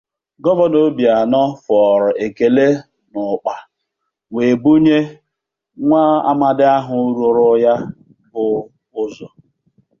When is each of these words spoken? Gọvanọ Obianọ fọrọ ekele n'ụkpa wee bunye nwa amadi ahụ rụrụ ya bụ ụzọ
Gọvanọ 0.43 0.77
Obianọ 0.87 1.41
fọrọ 1.65 2.09
ekele 2.25 2.65
n'ụkpa 3.11 3.53
wee 4.33 4.53
bunye 4.61 4.97
nwa 5.85 6.01
amadi 6.29 6.65
ahụ 6.75 6.95
rụrụ 7.17 7.47
ya 7.63 7.73
bụ 8.31 8.43
ụzọ 9.01 9.27